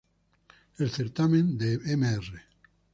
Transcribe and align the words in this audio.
El 0.79 0.89
certamen 0.89 1.59
de 1.59 1.77
Mr. 1.95 2.41